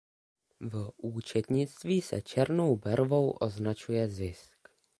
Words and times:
V 0.61 0.91
účetnictví 0.97 2.01
se 2.01 2.21
černou 2.21 2.75
barvou 2.75 3.31
označuje 3.31 4.09
zisk. 4.09 4.67